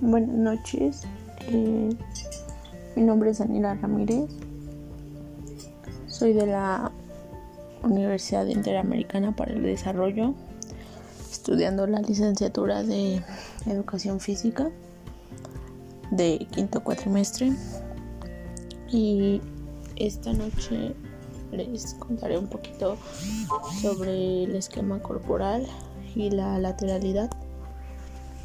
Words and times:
Buenas 0.00 0.34
noches. 0.34 1.02
Eh, 1.48 1.90
mi 2.94 3.02
nombre 3.02 3.30
es 3.30 3.38
Daniela 3.38 3.74
Ramírez. 3.74 4.30
Soy 6.06 6.32
de 6.32 6.46
la 6.46 6.90
Universidad 7.82 8.46
Interamericana 8.46 9.34
para 9.34 9.52
el 9.52 9.62
Desarrollo, 9.62 10.34
estudiando 11.30 11.86
la 11.86 12.00
licenciatura 12.00 12.82
de 12.82 13.22
Educación 13.66 14.20
Física 14.20 14.70
de 16.10 16.46
quinto 16.50 16.82
cuatrimestre. 16.82 17.52
Y 18.90 19.40
esta 19.96 20.32
noche 20.32 20.94
les 21.52 21.94
contaré 21.94 22.38
un 22.38 22.48
poquito 22.48 22.96
sobre 23.80 24.44
el 24.44 24.56
esquema 24.56 25.00
corporal 25.00 25.66
y 26.14 26.30
la 26.30 26.58
lateralidad 26.58 27.30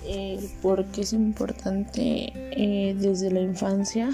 eh, 0.05 0.39
porque 0.61 1.01
es 1.01 1.13
importante 1.13 2.33
eh, 2.35 2.95
desde 2.97 3.31
la 3.31 3.41
infancia 3.41 4.09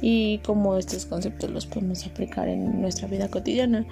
y 0.00 0.38
cómo 0.38 0.76
estos 0.76 1.06
conceptos 1.06 1.50
los 1.50 1.66
podemos 1.66 2.06
aplicar 2.06 2.48
en 2.48 2.80
nuestra 2.80 3.08
vida 3.08 3.28
cotidiana. 3.28 3.84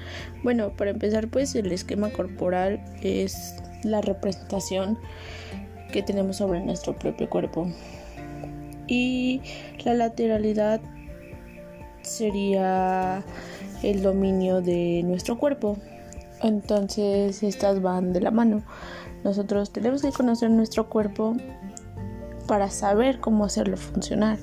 Bueno, 0.43 0.71
para 0.77 0.91
empezar, 0.91 1.29
pues 1.29 1.55
el 1.55 1.73
esquema 1.73 2.11
corporal 2.11 2.81
es 3.03 3.57
la 3.83 4.01
representación 4.01 4.99
que 5.93 6.03
tenemos 6.03 6.37
sobre 6.37 6.61
nuestro 6.61 6.97
propio 6.97 7.29
cuerpo. 7.29 7.69
Y 8.87 9.41
la 9.85 9.95
lateralidad 9.95 10.81
sería 12.03 13.25
el 13.83 14.03
dominio 14.03 14.61
de 14.61 15.03
nuestro 15.05 15.39
cuerpo. 15.39 15.77
Entonces 16.43 17.43
estas 17.43 17.83
van 17.83 18.13
de 18.13 18.21
la 18.21 18.31
mano. 18.31 18.63
Nosotros 19.25 19.73
tenemos 19.73 20.03
que 20.03 20.13
conocer 20.13 20.51
nuestro 20.51 20.89
cuerpo 20.89 21.35
para 22.47 22.71
saber 22.71 23.21
cómo 23.21 23.45
hacerlo 23.45 23.77
funcionar. 23.77 24.39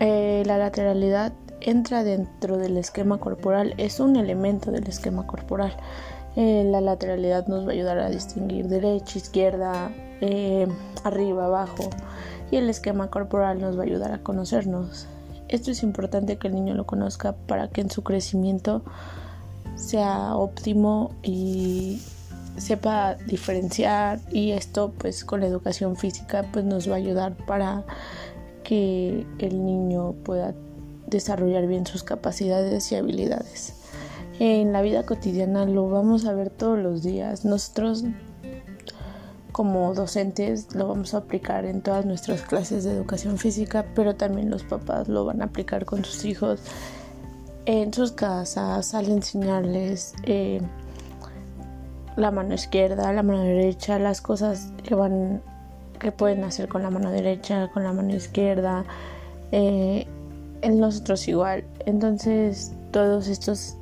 Eh, 0.00 0.42
la 0.46 0.58
lateralidad 0.58 1.32
entra 1.60 2.02
dentro 2.04 2.58
del 2.58 2.76
esquema 2.76 3.18
corporal, 3.18 3.74
es 3.78 4.00
un 4.00 4.16
elemento 4.16 4.70
del 4.72 4.86
esquema 4.88 5.26
corporal. 5.26 5.76
Eh, 6.34 6.64
la 6.66 6.80
lateralidad 6.80 7.46
nos 7.46 7.66
va 7.66 7.70
a 7.70 7.72
ayudar 7.72 7.98
a 7.98 8.10
distinguir 8.10 8.66
derecha, 8.68 9.18
izquierda, 9.18 9.90
eh, 10.20 10.66
arriba, 11.04 11.46
abajo 11.46 11.90
y 12.52 12.56
el 12.56 12.68
esquema 12.68 13.10
corporal 13.10 13.60
nos 13.60 13.76
va 13.76 13.82
a 13.82 13.86
ayudar 13.86 14.12
a 14.12 14.18
conocernos. 14.18 15.06
Esto 15.48 15.70
es 15.70 15.82
importante 15.82 16.36
que 16.36 16.48
el 16.48 16.54
niño 16.54 16.74
lo 16.74 16.86
conozca 16.86 17.32
para 17.32 17.68
que 17.68 17.80
en 17.80 17.90
su 17.90 18.04
crecimiento 18.04 18.82
sea 19.76 20.36
óptimo 20.36 21.14
y 21.22 22.00
sepa 22.56 23.14
diferenciar 23.26 24.20
y 24.30 24.52
esto 24.52 24.92
pues 24.98 25.24
con 25.24 25.40
la 25.40 25.46
educación 25.46 25.96
física 25.96 26.44
pues 26.52 26.64
nos 26.64 26.88
va 26.88 26.94
a 26.94 26.98
ayudar 26.98 27.34
para 27.46 27.84
que 28.62 29.26
el 29.38 29.64
niño 29.64 30.12
pueda 30.24 30.54
desarrollar 31.06 31.66
bien 31.66 31.86
sus 31.86 32.02
capacidades 32.02 32.90
y 32.92 32.96
habilidades. 32.96 33.74
En 34.38 34.72
la 34.72 34.82
vida 34.82 35.04
cotidiana 35.04 35.66
lo 35.66 35.88
vamos 35.88 36.24
a 36.24 36.32
ver 36.32 36.50
todos 36.50 36.78
los 36.78 37.02
días. 37.02 37.44
Nosotros 37.44 38.04
como 39.52 39.92
docentes 39.94 40.74
lo 40.74 40.88
vamos 40.88 41.14
a 41.14 41.18
aplicar 41.18 41.66
en 41.66 41.82
todas 41.82 42.06
nuestras 42.06 42.42
clases 42.42 42.84
de 42.84 42.92
educación 42.92 43.38
física, 43.38 43.86
pero 43.94 44.16
también 44.16 44.50
los 44.50 44.64
papás 44.64 45.08
lo 45.08 45.24
van 45.24 45.42
a 45.42 45.46
aplicar 45.46 45.84
con 45.84 46.04
sus 46.04 46.24
hijos 46.24 46.60
en 47.66 47.92
sus 47.92 48.12
casas 48.12 48.94
al 48.94 49.08
enseñarles 49.10 50.14
eh, 50.24 50.60
la 52.16 52.30
mano 52.30 52.54
izquierda, 52.54 53.12
la 53.12 53.22
mano 53.22 53.42
derecha, 53.42 53.98
las 53.98 54.20
cosas 54.20 54.72
que 54.82 54.94
van 54.94 55.42
que 55.98 56.10
pueden 56.10 56.42
hacer 56.42 56.68
con 56.68 56.82
la 56.82 56.90
mano 56.90 57.12
derecha, 57.12 57.70
con 57.72 57.84
la 57.84 57.92
mano 57.92 58.12
izquierda, 58.12 58.84
eh, 59.52 60.06
en 60.60 60.80
nosotros 60.80 61.28
igual. 61.28 61.64
Entonces 61.86 62.72
todos 62.90 63.28
estos 63.28 63.76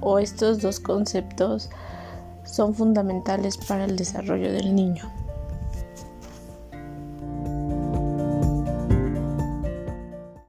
o 0.00 0.18
estos 0.18 0.60
dos 0.60 0.80
conceptos 0.80 1.70
son 2.44 2.74
fundamentales 2.74 3.56
para 3.56 3.86
el 3.86 3.96
desarrollo 3.96 4.52
del 4.52 4.74
niño. 4.74 5.10